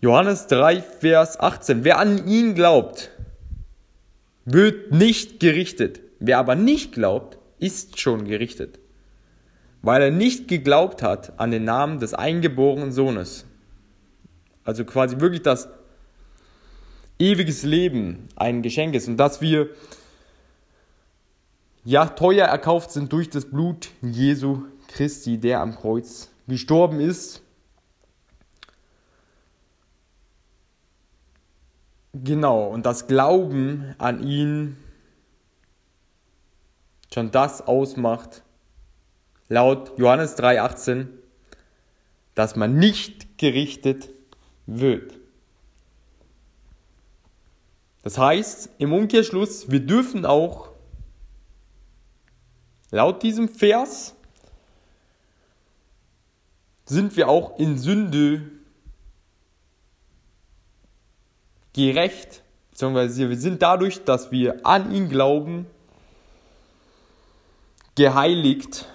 Johannes 0.00 0.46
3, 0.48 0.82
Vers 0.82 1.40
18. 1.40 1.84
Wer 1.84 1.98
an 1.98 2.26
ihn 2.26 2.54
glaubt, 2.54 3.10
wird 4.44 4.92
nicht 4.92 5.40
gerichtet. 5.40 6.00
Wer 6.18 6.38
aber 6.38 6.54
nicht 6.54 6.92
glaubt, 6.92 7.38
ist 7.58 7.98
schon 7.98 8.26
gerichtet 8.26 8.78
weil 9.82 10.02
er 10.02 10.10
nicht 10.10 10.48
geglaubt 10.48 11.02
hat 11.02 11.38
an 11.38 11.50
den 11.50 11.64
Namen 11.64 12.00
des 12.00 12.14
eingeborenen 12.14 12.92
Sohnes. 12.92 13.46
Also 14.64 14.84
quasi 14.84 15.20
wirklich 15.20 15.42
das 15.42 15.68
ewiges 17.18 17.62
Leben 17.62 18.28
ein 18.36 18.62
Geschenk 18.62 18.94
ist 18.94 19.08
und 19.08 19.16
dass 19.16 19.40
wir 19.40 19.68
ja 21.84 22.06
teuer 22.06 22.46
erkauft 22.46 22.90
sind 22.90 23.12
durch 23.12 23.30
das 23.30 23.46
Blut 23.46 23.90
Jesu 24.02 24.64
Christi, 24.88 25.38
der 25.38 25.60
am 25.60 25.76
Kreuz 25.76 26.28
gestorben 26.48 27.00
ist. 27.00 27.42
Genau, 32.12 32.66
und 32.66 32.86
das 32.86 33.06
Glauben 33.06 33.94
an 33.98 34.26
ihn 34.26 34.76
schon 37.12 37.30
das 37.30 37.62
ausmacht, 37.62 38.42
laut 39.48 39.96
Johannes 39.96 40.36
3,18, 40.36 41.06
dass 42.34 42.56
man 42.56 42.76
nicht 42.76 43.38
gerichtet 43.38 44.10
wird. 44.66 45.18
Das 48.02 48.18
heißt, 48.18 48.70
im 48.78 48.92
Umkehrschluss, 48.92 49.70
wir 49.70 49.80
dürfen 49.80 50.24
auch 50.24 50.69
laut 52.90 53.22
diesem 53.22 53.48
Vers 53.48 54.14
sind 56.84 57.16
wir 57.16 57.28
auch 57.28 57.58
in 57.58 57.78
Sünde 57.78 58.50
gerecht, 61.72 62.42
beziehungsweise 62.70 63.28
wir 63.28 63.36
sind 63.36 63.62
dadurch, 63.62 64.04
dass 64.04 64.32
wir 64.32 64.66
an 64.66 64.92
ihn 64.92 65.08
glauben, 65.08 65.66
geheiligt. 67.94 68.86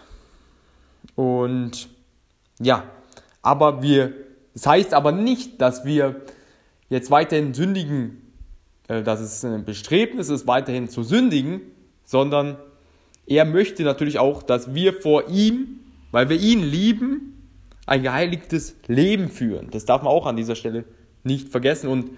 Und 1.16 1.88
ja, 2.60 2.84
aber 3.42 3.82
wir, 3.82 4.14
das 4.54 4.68
heißt 4.68 4.94
aber 4.94 5.12
nicht, 5.12 5.62
dass 5.62 5.86
wir 5.86 6.22
jetzt 6.90 7.12
weiterhin 7.12 7.54
sündigen, 7.54 8.34
äh, 8.88 9.04
dass 9.04 9.20
es 9.20 9.46
ein 9.46 9.64
Bestrebnis 9.64 10.30
ist, 10.30 10.48
weiterhin 10.48 10.90
zu 10.90 11.04
sündigen, 11.04 11.62
sondern 12.04 12.58
er 13.28 13.46
möchte 13.46 13.84
natürlich 13.84 14.20
auch, 14.20 14.44
dass 14.44 14.74
wir 14.74 14.94
vor 14.94 15.30
ihm, 15.30 15.80
weil 16.12 16.30
wir 16.30 16.38
ihn 16.38 16.64
lieben, 16.64 17.36
ein 17.86 18.04
geheiligtes 18.04 18.76
Leben 18.88 19.30
führen. 19.30 19.70
Das 19.72 19.86
darf 19.86 20.02
man 20.02 20.12
auch 20.12 20.26
an 20.26 20.38
dieser 20.38 20.56
Stelle 20.56 20.86
nicht 21.24 21.50
vergessen. 21.50 21.88
Und 21.88 22.12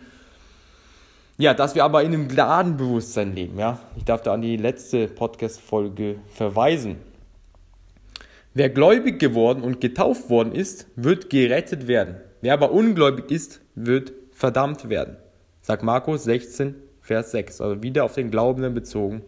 ja, 1.37 1.53
dass 1.53 1.75
wir 1.75 1.83
aber 1.83 2.03
in 2.03 2.13
einem 2.13 2.27
Gnadenbewusstsein 2.27 3.35
leben. 3.35 3.59
Ja, 3.59 3.79
ich 3.95 4.05
darf 4.05 4.21
da 4.21 4.33
an 4.33 4.41
die 4.41 4.57
letzte 4.57 5.07
Podcast-Folge 5.07 6.19
verweisen. 6.29 6.97
Wer 8.53 8.69
gläubig 8.69 9.19
geworden 9.19 9.61
und 9.61 9.81
getauft 9.81 10.29
worden 10.29 10.51
ist, 10.51 10.87
wird 10.95 11.29
gerettet 11.29 11.87
werden. 11.87 12.15
Wer 12.41 12.53
aber 12.53 12.71
ungläubig 12.71 13.29
ist, 13.29 13.61
wird 13.75 14.13
verdammt 14.31 14.89
werden. 14.89 15.17
Sagt 15.61 15.83
Markus 15.83 16.23
16, 16.23 16.75
Vers 17.01 17.31
6. 17.31 17.61
Also 17.61 17.83
wieder 17.83 18.03
auf 18.03 18.15
den 18.15 18.31
Glaubenden 18.31 18.73
bezogen. 18.73 19.21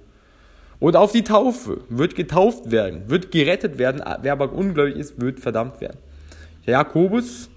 Und 0.79 0.95
auf 0.95 1.12
die 1.12 1.24
Taufe 1.24 1.81
wird 1.89 2.15
getauft 2.15 2.71
werden, 2.71 3.09
wird 3.09 3.31
gerettet 3.31 3.77
werden. 3.77 4.01
Wer 4.21 4.31
aber 4.31 4.53
ungläubig 4.53 4.95
ist, 4.95 5.19
wird 5.19 5.39
verdammt 5.39 5.81
werden. 5.81 6.00
Jakobus, 6.65 7.50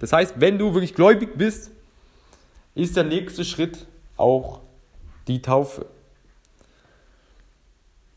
das 0.00 0.12
heißt, 0.12 0.34
wenn 0.38 0.58
du 0.58 0.74
wirklich 0.74 0.94
gläubig 0.94 1.36
bist, 1.36 1.70
ist 2.74 2.96
der 2.96 3.04
nächste 3.04 3.44
Schritt 3.44 3.86
auch 4.16 4.60
die 5.28 5.42
Taufe. 5.42 5.86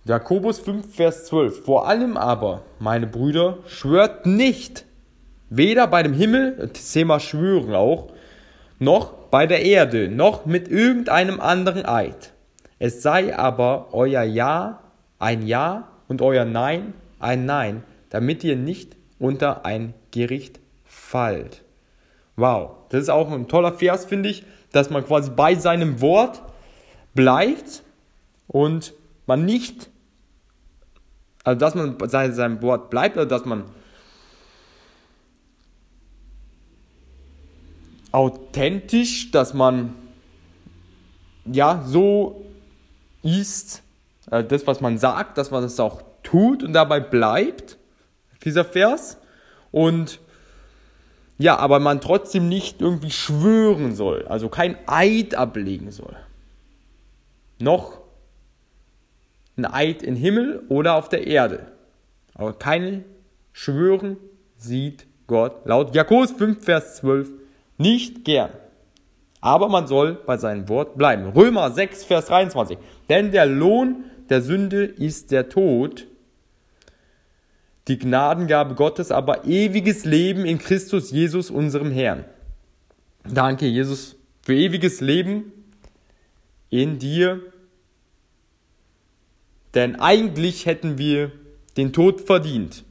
Jakobus 0.06 0.60
5, 0.60 0.96
Vers 0.96 1.26
12. 1.26 1.64
Vor 1.64 1.88
allem 1.88 2.18
aber, 2.18 2.64
meine 2.80 3.06
Brüder, 3.06 3.60
schwört 3.68 4.26
nicht, 4.26 4.86
weder 5.50 5.86
bei 5.86 6.02
dem 6.02 6.14
Himmel, 6.14 6.72
das 6.74 6.92
Thema 6.92 7.20
schwören 7.20 7.76
auch, 7.76 8.12
noch 8.80 9.14
bei 9.30 9.46
der 9.46 9.64
Erde, 9.64 10.08
noch 10.10 10.48
mit 10.48 10.68
irgendeinem 10.70 11.40
anderen 11.40 11.86
Eid. 11.86 12.34
Es 12.84 13.04
sei 13.04 13.38
aber 13.38 13.94
euer 13.94 14.24
Ja 14.24 14.80
ein 15.20 15.46
Ja 15.46 15.90
und 16.08 16.24
euer 16.24 16.46
Nein 16.46 16.96
ein 17.20 17.46
Nein, 17.46 17.84
damit 18.10 18.44
ihr 18.44 18.56
nicht 18.56 18.98
unter 19.20 19.68
ein 19.68 19.94
Gericht 20.10 20.60
fallt. 20.84 21.64
Wow, 22.38 22.72
das 22.90 23.04
ist 23.04 23.10
auch 23.10 23.32
ein 23.32 23.48
toller 23.48 23.74
Vers, 23.74 24.06
finde 24.06 24.30
ich, 24.30 24.44
dass 24.72 24.90
man 24.90 25.06
quasi 25.06 25.30
bei 25.30 25.54
seinem 25.54 26.02
Wort 26.02 26.42
bleibt 27.14 27.84
und 28.48 28.96
man 29.28 29.46
nicht 29.46 29.92
also, 31.44 31.60
dass 31.60 31.76
man 31.76 32.00
bei 32.00 32.32
seinem 32.32 32.64
Wort 32.64 32.90
bleibt 32.90 33.16
oder 33.16 33.28
dass 33.28 33.46
man 33.46 33.66
authentisch, 38.12 39.30
dass 39.30 39.54
man 39.54 39.94
ja 41.46 41.84
so 41.86 42.48
ist, 43.24 43.84
äh, 44.30 44.44
das, 44.44 44.68
was 44.68 44.82
man 44.82 44.98
sagt, 44.98 45.38
dass 45.38 45.52
man 45.52 45.64
das 45.64 45.80
auch 45.80 46.02
tut 46.24 46.64
und 46.64 46.74
dabei 46.74 47.00
bleibt, 47.00 47.78
dieser 48.44 48.66
Vers. 48.66 49.18
Und 49.72 50.20
ja, 51.38 51.58
aber 51.58 51.80
man 51.80 52.02
trotzdem 52.02 52.50
nicht 52.50 52.82
irgendwie 52.82 53.12
schwören 53.12 53.96
soll, 53.96 54.28
also 54.28 54.50
kein 54.50 54.78
Eid 54.88 55.36
ablegen 55.36 55.92
soll. 55.92 56.16
Noch 57.60 58.00
ein 59.58 59.66
Eid 59.66 60.04
im 60.04 60.16
Himmel 60.16 60.64
oder 60.70 60.96
auf 60.96 61.10
der 61.10 61.28
Erde. 61.28 61.72
Aber 62.34 62.54
keine 62.54 63.04
Schwören 63.54 64.18
sieht 64.58 65.06
Gott 65.28 65.66
laut 65.66 65.96
Jakobus 65.96 66.32
5, 66.32 66.64
Vers 66.64 66.98
12 66.98 67.30
nicht 67.78 68.24
gern. 68.24 68.52
Aber 69.42 69.70
man 69.70 69.88
soll 69.88 70.14
bei 70.14 70.38
seinem 70.38 70.70
Wort 70.70 70.98
bleiben. 70.98 71.32
Römer 71.32 71.72
6, 71.72 72.06
Vers 72.06 72.28
23. 72.28 72.78
Denn 73.10 73.32
der 73.32 73.46
Lohn 73.46 74.06
der 74.30 74.42
Sünde 74.42 74.86
ist 74.86 75.32
der 75.32 75.50
Tod. 75.50 76.08
Die 77.88 77.98
Gnadengabe 77.98 78.76
Gottes 78.76 79.12
aber 79.12 79.46
ewiges 79.46 80.06
Leben 80.06 80.46
in 80.46 80.60
Christus 80.60 81.12
Jesus, 81.12 81.50
unserem 81.50 81.92
Herrn. 81.92 82.24
Danke, 83.28 83.66
Jesus, 83.66 84.16
für 84.44 84.54
ewiges 84.54 85.02
Leben 85.02 85.52
in 86.70 87.00
dir 87.00 87.42
denn 89.74 89.96
eigentlich 89.96 90.66
hätten 90.66 90.98
wir 90.98 91.32
den 91.78 91.94
Tod 91.94 92.22
verdient. 92.22 92.84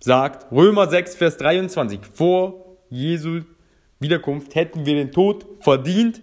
Sagt 0.00 0.50
Römer 0.50 0.88
6, 0.88 1.16
Vers 1.16 1.36
23. 1.36 2.00
Vor 2.12 2.78
Jesu 2.88 3.42
Wiederkunft 4.02 4.54
hätten 4.54 4.86
wir 4.86 4.94
den 4.94 5.12
Tod 5.12 5.46
verdient. 5.60 6.20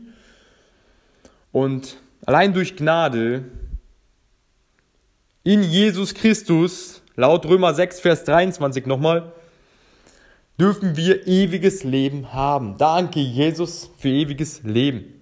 Und 1.51 1.97
allein 2.25 2.53
durch 2.53 2.75
Gnade 2.75 3.45
in 5.43 5.63
Jesus 5.63 6.13
Christus, 6.13 7.01
laut 7.15 7.45
Römer 7.45 7.73
6, 7.73 8.01
Vers 8.01 8.23
23 8.23 8.85
nochmal, 8.85 9.31
dürfen 10.59 10.97
wir 10.97 11.25
ewiges 11.27 11.83
Leben 11.83 12.33
haben. 12.33 12.77
Danke, 12.77 13.19
Jesus, 13.19 13.89
für 13.97 14.09
ewiges 14.09 14.63
Leben. 14.63 15.21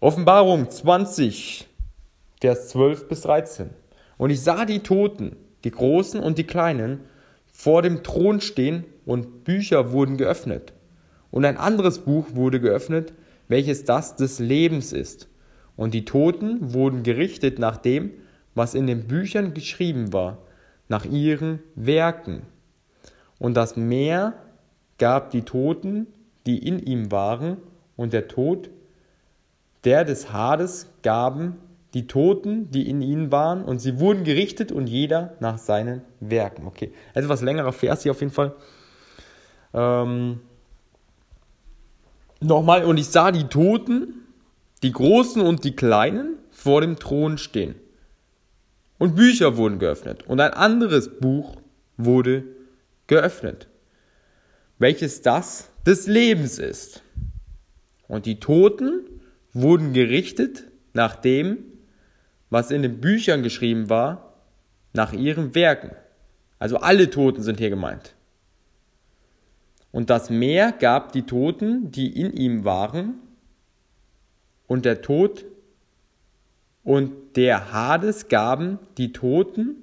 Offenbarung 0.00 0.70
20, 0.70 1.66
Vers 2.40 2.68
12 2.68 3.08
bis 3.08 3.22
13. 3.22 3.70
Und 4.18 4.30
ich 4.30 4.42
sah 4.42 4.64
die 4.64 4.80
Toten, 4.80 5.36
die 5.64 5.70
Großen 5.70 6.20
und 6.20 6.38
die 6.38 6.44
Kleinen, 6.44 7.00
vor 7.50 7.80
dem 7.82 8.02
Thron 8.02 8.40
stehen 8.40 8.84
und 9.06 9.44
Bücher 9.44 9.92
wurden 9.92 10.16
geöffnet. 10.16 10.73
Und 11.34 11.44
ein 11.44 11.56
anderes 11.56 11.98
Buch 11.98 12.26
wurde 12.34 12.60
geöffnet, 12.60 13.12
welches 13.48 13.82
das 13.82 14.14
des 14.14 14.38
Lebens 14.38 14.92
ist. 14.92 15.26
Und 15.74 15.92
die 15.92 16.04
Toten 16.04 16.72
wurden 16.72 17.02
gerichtet 17.02 17.58
nach 17.58 17.76
dem, 17.76 18.12
was 18.54 18.76
in 18.76 18.86
den 18.86 19.08
Büchern 19.08 19.52
geschrieben 19.52 20.12
war, 20.12 20.38
nach 20.86 21.04
ihren 21.04 21.58
Werken. 21.74 22.42
Und 23.40 23.56
das 23.56 23.76
Meer 23.76 24.34
gab 24.98 25.30
die 25.30 25.42
Toten, 25.42 26.06
die 26.46 26.64
in 26.64 26.78
ihm 26.78 27.10
waren, 27.10 27.56
und 27.96 28.12
der 28.12 28.28
Tod, 28.28 28.70
der 29.82 30.04
des 30.04 30.32
Hades 30.32 30.86
gaben, 31.02 31.56
die 31.94 32.06
Toten, 32.06 32.70
die 32.70 32.88
in 32.88 33.02
ihnen 33.02 33.32
waren, 33.32 33.64
und 33.64 33.80
sie 33.80 33.98
wurden 33.98 34.22
gerichtet 34.22 34.70
und 34.70 34.86
jeder 34.86 35.34
nach 35.40 35.58
seinen 35.58 36.02
Werken. 36.20 36.68
Okay, 36.68 36.92
etwas 37.12 37.42
längerer 37.42 37.72
Vers 37.72 38.04
hier 38.04 38.12
auf 38.12 38.20
jeden 38.20 38.32
Fall. 38.32 38.54
Ähm, 39.72 40.38
Nochmal, 42.44 42.84
und 42.84 42.98
ich 42.98 43.06
sah 43.06 43.32
die 43.32 43.44
Toten, 43.44 44.26
die 44.82 44.92
Großen 44.92 45.40
und 45.40 45.64
die 45.64 45.74
Kleinen, 45.74 46.36
vor 46.50 46.82
dem 46.82 46.98
Thron 46.98 47.38
stehen. 47.38 47.74
Und 48.98 49.16
Bücher 49.16 49.56
wurden 49.56 49.78
geöffnet. 49.78 50.24
Und 50.26 50.40
ein 50.40 50.52
anderes 50.52 51.18
Buch 51.18 51.56
wurde 51.96 52.44
geöffnet, 53.06 53.66
welches 54.78 55.22
das 55.22 55.70
des 55.86 56.06
Lebens 56.06 56.58
ist. 56.58 57.02
Und 58.08 58.26
die 58.26 58.40
Toten 58.40 59.00
wurden 59.54 59.94
gerichtet 59.94 60.64
nach 60.92 61.16
dem, 61.16 61.58
was 62.50 62.70
in 62.70 62.82
den 62.82 63.00
Büchern 63.00 63.42
geschrieben 63.42 63.88
war, 63.88 64.34
nach 64.92 65.14
ihren 65.14 65.54
Werken. 65.54 65.92
Also 66.58 66.76
alle 66.76 67.08
Toten 67.08 67.42
sind 67.42 67.58
hier 67.58 67.70
gemeint. 67.70 68.13
Und 69.94 70.10
das 70.10 70.28
Meer 70.28 70.72
gab 70.72 71.12
die 71.12 71.22
Toten, 71.22 71.92
die 71.92 72.20
in 72.20 72.32
ihm 72.32 72.64
waren, 72.64 73.20
und 74.66 74.84
der 74.84 75.02
Tod 75.02 75.44
und 76.82 77.36
der 77.36 77.72
Hades 77.72 78.26
gaben 78.26 78.80
die 78.98 79.12
Toten, 79.12 79.76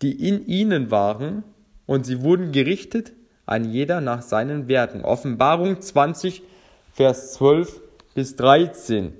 die 0.00 0.28
in 0.28 0.46
ihnen 0.46 0.92
waren, 0.92 1.42
und 1.86 2.06
sie 2.06 2.22
wurden 2.22 2.52
gerichtet, 2.52 3.10
ein 3.46 3.64
jeder 3.64 4.00
nach 4.00 4.22
seinen 4.22 4.68
Werken. 4.68 5.04
Offenbarung 5.04 5.80
20, 5.80 6.44
Vers 6.92 7.32
12 7.32 7.80
bis 8.14 8.36
13. 8.36 9.12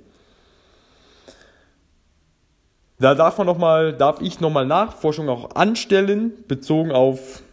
Da 2.99 3.13
darf 3.13 3.37
man 3.39 3.47
noch 3.47 3.57
mal, 3.57 3.91
darf 3.91 4.21
ich 4.21 4.39
nochmal 4.39 4.65
Nachforschung 4.65 5.27
auch 5.27 5.53
anstellen, 5.57 6.31
bezogen 6.47 6.93
auf 6.93 7.43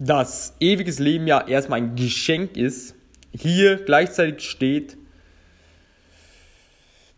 das 0.00 0.54
ewiges 0.60 0.98
Leben 0.98 1.26
ja 1.26 1.46
erstmal 1.46 1.78
ein 1.78 1.94
Geschenk 1.94 2.56
ist. 2.56 2.94
Hier 3.32 3.76
gleichzeitig 3.76 4.48
steht, 4.48 4.96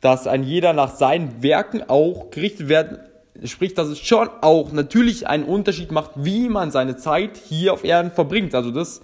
dass 0.01 0.27
ein 0.27 0.43
jeder 0.43 0.73
nach 0.73 0.97
seinen 0.97 1.45
Werken 1.45 1.89
auch 1.89 2.31
gerichtet 2.31 2.69
werden. 2.69 2.99
Sprich, 3.45 3.75
dass 3.75 3.87
es 3.87 4.01
schon 4.01 4.29
auch 4.41 4.73
natürlich 4.73 5.29
einen 5.29 5.45
Unterschied 5.45 5.93
macht, 5.93 6.11
wie 6.17 6.49
man 6.49 6.73
seine 6.73 6.97
Zeit 6.97 7.37
hier 7.37 7.73
auf 7.73 7.85
Erden 7.85 8.11
verbringt. 8.11 8.53
Also 8.55 8.73
das, 8.73 9.01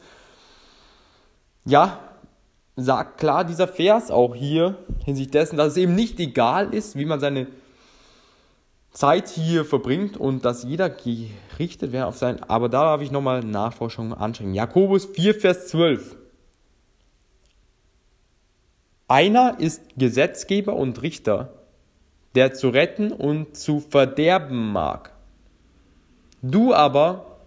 ja, 1.64 2.00
sagt 2.74 3.18
klar 3.18 3.44
dieser 3.44 3.68
Vers 3.68 4.10
auch 4.10 4.34
hier 4.34 4.76
hinsichtlich 5.04 5.30
dessen, 5.30 5.56
dass 5.56 5.68
es 5.68 5.76
eben 5.76 5.94
nicht 5.94 6.18
egal 6.18 6.74
ist, 6.74 6.96
wie 6.96 7.04
man 7.04 7.20
seine 7.20 7.46
Zeit 8.90 9.28
hier 9.28 9.64
verbringt 9.64 10.16
und 10.16 10.44
dass 10.44 10.64
jeder 10.64 10.90
gerichtet 11.59 11.92
wäre 11.92 12.07
auf 12.07 12.16
sein. 12.16 12.42
Aber 12.44 12.68
da 12.68 12.85
darf 12.85 13.03
ich 13.03 13.11
nochmal 13.11 13.42
Nachforschungen 13.42 14.14
anstrengen. 14.14 14.55
Jakobus 14.55 15.07
4, 15.07 15.35
Vers 15.35 15.68
12. 15.68 16.16
Einer 19.09 19.59
ist 19.59 19.83
Gesetzgeber 19.97 20.77
und 20.77 21.03
Richter, 21.03 21.53
der 22.35 22.53
zu 22.55 22.68
retten 22.68 23.11
und 23.11 23.57
zu 23.57 23.81
verderben 23.81 24.73
mag. 24.73 25.12
Du 26.42 26.73
aber, 26.73 27.40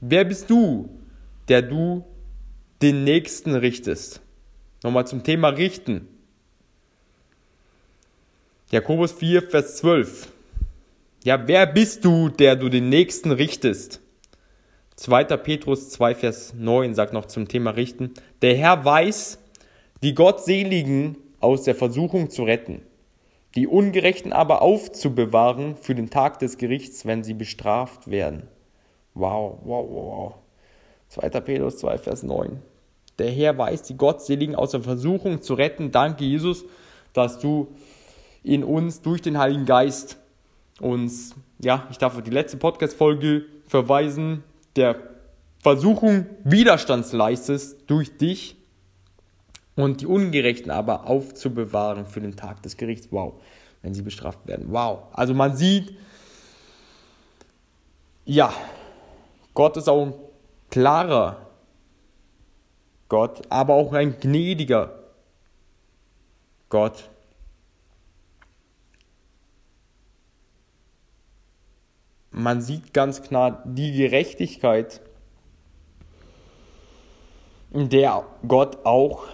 wer 0.00 0.24
bist 0.24 0.48
du, 0.48 0.88
der 1.48 1.62
du 1.62 2.04
den 2.80 3.04
Nächsten 3.04 3.54
richtest? 3.54 4.22
Nochmal 4.82 5.06
zum 5.06 5.22
Thema 5.22 5.48
Richten. 5.48 6.08
Jakobus 8.70 9.12
4, 9.12 9.42
Vers 9.42 9.76
12. 9.76 10.33
Ja, 11.24 11.48
wer 11.48 11.66
bist 11.66 12.04
du, 12.04 12.28
der 12.28 12.54
du 12.54 12.68
den 12.68 12.90
Nächsten 12.90 13.32
richtest? 13.32 14.02
2. 14.96 15.24
Petrus 15.38 15.88
2, 15.88 16.14
Vers 16.16 16.52
9 16.54 16.94
sagt 16.94 17.14
noch 17.14 17.24
zum 17.24 17.48
Thema 17.48 17.70
Richten. 17.70 18.12
Der 18.42 18.54
Herr 18.54 18.84
weiß, 18.84 19.38
die 20.02 20.14
Gottseligen 20.14 21.16
aus 21.40 21.62
der 21.62 21.74
Versuchung 21.74 22.28
zu 22.28 22.42
retten, 22.42 22.82
die 23.54 23.66
Ungerechten 23.66 24.34
aber 24.34 24.60
aufzubewahren 24.60 25.76
für 25.76 25.94
den 25.94 26.10
Tag 26.10 26.40
des 26.40 26.58
Gerichts, 26.58 27.06
wenn 27.06 27.24
sie 27.24 27.32
bestraft 27.32 28.10
werden. 28.10 28.42
Wow, 29.14 29.60
wow, 29.64 29.86
wow. 29.88 30.34
2. 31.08 31.30
Petrus 31.40 31.78
2, 31.78 31.96
Vers 31.96 32.22
9. 32.22 32.60
Der 33.18 33.30
Herr 33.30 33.56
weiß, 33.56 33.84
die 33.84 33.96
Gottseligen 33.96 34.54
aus 34.54 34.72
der 34.72 34.82
Versuchung 34.82 35.40
zu 35.40 35.54
retten. 35.54 35.90
Danke, 35.90 36.24
Jesus, 36.24 36.66
dass 37.14 37.38
du 37.38 37.68
in 38.42 38.62
uns 38.62 39.00
durch 39.00 39.22
den 39.22 39.38
Heiligen 39.38 39.64
Geist 39.64 40.18
uns, 40.80 41.34
ja, 41.58 41.86
ich 41.90 41.98
darf 41.98 42.16
auf 42.16 42.22
die 42.22 42.30
letzte 42.30 42.56
Podcast-Folge 42.56 43.46
verweisen, 43.66 44.42
der 44.76 44.96
Versuchung 45.60 46.26
Widerstand 46.44 47.10
leistest 47.12 47.78
durch 47.86 48.16
dich 48.16 48.56
und 49.76 50.00
die 50.00 50.06
Ungerechten 50.06 50.70
aber 50.70 51.06
aufzubewahren 51.06 52.06
für 52.06 52.20
den 52.20 52.36
Tag 52.36 52.62
des 52.62 52.76
Gerichts. 52.76 53.08
Wow, 53.10 53.40
wenn 53.82 53.94
sie 53.94 54.02
bestraft 54.02 54.46
werden. 54.46 54.66
Wow. 54.68 55.04
Also 55.12 55.34
man 55.34 55.56
sieht, 55.56 55.96
ja, 58.24 58.52
Gott 59.54 59.76
ist 59.76 59.88
auch 59.88 60.06
ein 60.06 60.14
klarer 60.70 61.50
Gott, 63.08 63.42
aber 63.48 63.74
auch 63.74 63.92
ein 63.92 64.18
gnädiger 64.18 64.98
Gott. 66.68 67.08
Man 72.36 72.60
sieht 72.60 72.92
ganz 72.92 73.22
klar 73.22 73.62
die 73.64 73.92
Gerechtigkeit, 73.92 75.00
in 77.72 77.88
der 77.88 78.24
Gott 78.46 78.84
auch 78.84 79.26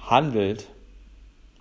handelt. 0.00 0.68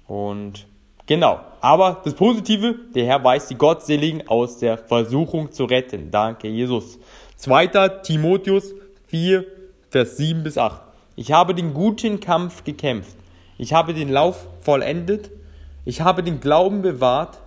Und 0.07 0.67
genau. 1.07 1.39
Aber 1.59 2.01
das 2.03 2.13
Positive, 2.13 2.75
der 2.93 3.07
Herr 3.07 3.23
weiß 3.23 3.47
die 3.47 3.55
Gottseligen 3.55 4.27
aus 4.27 4.59
der 4.59 4.77
Versuchung 4.77 5.51
zu 5.51 5.65
retten. 5.65 6.11
Danke, 6.11 6.49
Jesus. 6.49 6.99
2. 7.37 7.67
Timotheus 8.03 8.75
4, 9.07 9.43
Vers 9.89 10.17
7 10.17 10.43
bis 10.43 10.59
8. 10.59 10.81
Ich 11.15 11.31
habe 11.31 11.55
den 11.55 11.73
guten 11.73 12.19
Kampf 12.19 12.63
gekämpft. 12.63 13.17
Ich 13.57 13.73
habe 13.73 13.95
den 13.95 14.09
Lauf 14.09 14.47
vollendet. 14.61 15.31
Ich 15.83 16.01
habe 16.01 16.21
den 16.21 16.39
Glauben 16.39 16.83
bewahrt. 16.83 17.39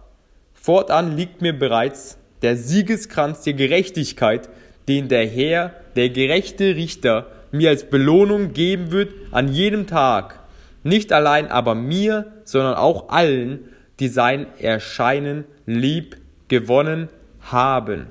Fortan 0.54 1.16
liegt 1.16 1.40
mir 1.40 1.56
bereits 1.56 2.18
der 2.42 2.56
Siegeskranz 2.56 3.42
der 3.42 3.54
Gerechtigkeit, 3.54 4.48
den 4.88 5.08
der 5.08 5.26
Herr, 5.26 5.74
der 5.96 6.10
gerechte 6.10 6.76
Richter, 6.76 7.26
mir 7.52 7.70
als 7.70 7.88
Belohnung 7.88 8.52
geben 8.52 8.90
wird 8.90 9.12
an 9.30 9.48
jedem 9.48 9.86
Tag. 9.86 10.40
Nicht 10.82 11.12
allein 11.12 11.48
aber 11.48 11.74
mir, 11.74 12.32
sondern 12.44 12.74
auch 12.74 13.08
allen, 13.08 13.68
die 14.00 14.08
sein 14.08 14.46
Erscheinen 14.58 15.44
lieb 15.66 16.16
gewonnen 16.48 17.08
haben. 17.40 18.06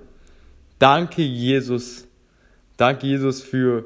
Danke, 0.79 1.21
Jesus. 1.21 2.07
Danke, 2.75 3.07
Jesus, 3.07 3.41
für, 3.41 3.85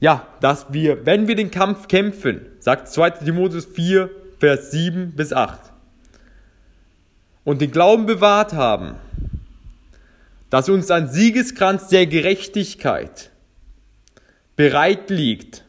ja, 0.00 0.26
dass 0.40 0.72
wir, 0.72 1.06
wenn 1.06 1.28
wir 1.28 1.36
den 1.36 1.50
Kampf 1.50 1.88
kämpfen, 1.88 2.42
sagt 2.58 2.88
2 2.88 3.10
Timotheus 3.10 3.64
4, 3.64 4.10
Vers 4.38 4.70
7 4.70 5.12
bis 5.12 5.32
8, 5.32 5.72
und 7.46 7.62
den 7.62 7.70
Glauben 7.70 8.04
bewahrt 8.04 8.52
haben, 8.52 8.96
dass 10.50 10.68
uns 10.68 10.90
ein 10.90 11.08
Siegeskranz 11.08 11.88
der 11.88 12.06
Gerechtigkeit 12.06 13.30
bereit 14.56 15.08
liegt, 15.08 15.64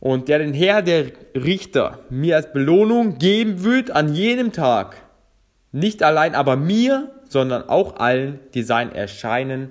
und 0.00 0.28
der 0.28 0.40
den 0.40 0.52
Herr 0.52 0.82
der 0.82 1.12
Richter 1.36 2.00
mir 2.10 2.34
als 2.34 2.52
Belohnung 2.52 3.18
geben 3.18 3.62
wird 3.62 3.92
an 3.92 4.12
jenem 4.12 4.52
Tag. 4.52 4.96
Nicht 5.70 6.02
allein 6.02 6.34
aber 6.34 6.56
mir, 6.56 7.12
sondern 7.28 7.68
auch 7.68 7.98
allen, 7.98 8.40
die 8.52 8.64
sein 8.64 8.92
Erscheinen 8.92 9.70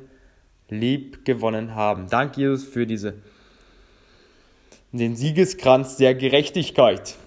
lieb 0.70 1.26
gewonnen 1.26 1.76
haben. 1.76 2.08
Danke 2.10 2.40
Jesus 2.40 2.64
für 2.64 2.88
diese, 2.88 3.16
den 4.94 5.18
Siegeskranz 5.18 5.98
der 5.98 6.16
Gerechtigkeit. 6.16 7.18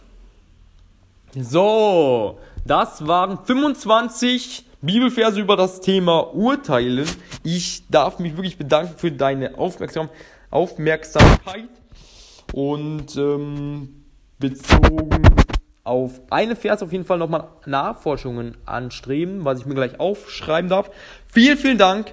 So, 1.37 2.39
das 2.65 3.07
waren 3.07 3.45
25 3.45 4.67
Bibelverse 4.81 5.41
über 5.41 5.57
das 5.57 5.81
Thema 5.81 6.33
Urteilen. 6.33 7.09
Ich 7.43 7.83
darf 7.89 8.21
mich 8.21 8.37
wirklich 8.37 8.57
bedanken 8.57 8.95
für 8.97 9.11
deine 9.11 9.59
Aufmerksam 9.59 10.11
Aufmerksamkeit. 10.51 11.69
Und 12.53 13.17
ähm, 13.17 14.05
bezogen 14.39 15.23
auf 15.83 16.21
eine 16.31 16.55
Vers 16.55 16.83
auf 16.85 16.93
jeden 16.93 17.05
Fall 17.05 17.19
nochmal 17.19 17.49
Nachforschungen 17.67 18.57
anstreben, 18.65 19.45
was 19.45 19.61
ich 19.61 19.67
mir 19.67 19.75
gleich 19.75 19.99
aufschreiben 19.99 20.71
darf. 20.71 20.89
Vielen, 21.27 21.59
vielen 21.59 21.79
Dank 21.79 22.13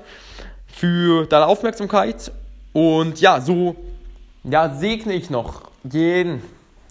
für 0.65 1.27
deine 1.27 1.45
Aufmerksamkeit. 1.45 2.31
Und 2.73 3.21
ja, 3.21 3.39
so 3.39 3.75
ja, 4.43 4.73
segne 4.73 5.13
ich 5.13 5.29
noch 5.29 5.69
jeden, 5.84 6.41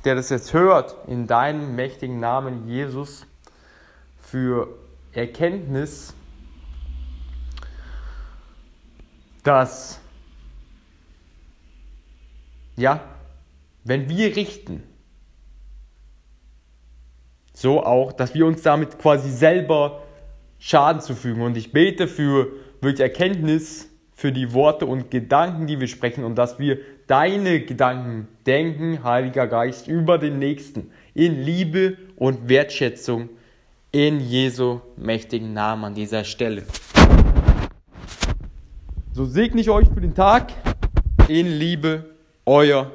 der 0.04 0.14
das 0.14 0.30
jetzt 0.30 0.52
hört, 0.52 0.96
in 1.06 1.26
deinem 1.26 1.74
mächtigen 1.76 2.20
Namen 2.20 2.68
Jesus 2.68 3.26
für 4.18 4.68
Erkenntnis, 5.12 6.14
dass 9.42 10.00
ja, 12.76 13.00
wenn 13.84 14.08
wir 14.08 14.36
richten, 14.36 14.82
so 17.52 17.84
auch, 17.84 18.12
dass 18.12 18.32
wir 18.32 18.46
uns 18.46 18.62
damit 18.62 18.98
quasi 18.98 19.30
selber 19.30 20.02
Schaden 20.58 21.02
zufügen. 21.02 21.42
Und 21.42 21.56
ich 21.58 21.72
bete 21.72 22.08
für 22.08 22.48
wirklich 22.80 23.00
Erkenntnis 23.00 23.89
für 24.20 24.32
die 24.32 24.52
Worte 24.52 24.84
und 24.84 25.10
Gedanken, 25.10 25.66
die 25.66 25.80
wir 25.80 25.88
sprechen 25.88 26.24
und 26.24 26.34
dass 26.34 26.58
wir 26.58 26.76
deine 27.06 27.60
Gedanken 27.60 28.28
denken, 28.44 29.02
Heiliger 29.02 29.46
Geist, 29.46 29.88
über 29.88 30.18
den 30.18 30.38
Nächsten 30.38 30.90
in 31.14 31.42
Liebe 31.42 31.96
und 32.16 32.46
Wertschätzung 32.46 33.30
in 33.92 34.20
Jesu 34.20 34.80
mächtigen 34.98 35.54
Namen 35.54 35.84
an 35.84 35.94
dieser 35.94 36.24
Stelle. 36.24 36.64
So 39.14 39.24
segne 39.24 39.62
ich 39.62 39.70
euch 39.70 39.88
für 39.88 40.02
den 40.02 40.14
Tag 40.14 40.52
in 41.28 41.46
Liebe 41.46 42.10
Euer 42.44 42.90